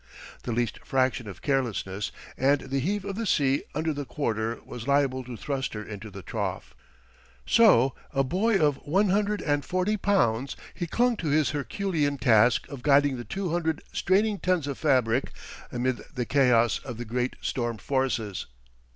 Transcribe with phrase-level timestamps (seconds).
[0.41, 4.87] The least fraction of carelessness and the heave of the sea under the quarter was
[4.87, 6.73] liable to thrust her into the trough.
[7.45, 12.67] So, a boy of one hundred and forty pounds, he clung to his herculean task
[12.67, 15.33] of guiding the two hundred straining tons of fabric
[15.71, 18.47] amid the chaos of the great storm forces.